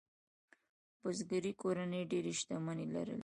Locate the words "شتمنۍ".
2.39-2.87